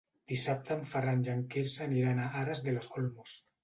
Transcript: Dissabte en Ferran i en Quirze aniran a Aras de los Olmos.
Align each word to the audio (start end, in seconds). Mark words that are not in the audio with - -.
Dissabte 0.31 0.77
en 0.77 0.81
Ferran 0.95 1.23
i 1.27 1.31
en 1.35 1.45
Quirze 1.53 1.87
aniran 1.87 2.25
a 2.25 2.29
Aras 2.45 2.67
de 2.69 2.79
los 2.81 2.95
Olmos. 3.01 3.43